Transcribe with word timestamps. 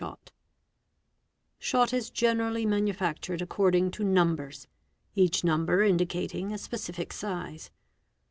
Shot 1.59 1.93
is 1.93 2.09
generally 2.09 2.65
manufactured 2.65 3.39
according 3.39 3.91
to 3.91 4.03
numbers, 4.03 4.65
each 5.13 5.43
number 5.43 5.83
Indicating 5.83 6.51
a 6.51 6.57
specific 6.57 7.13
size. 7.13 7.69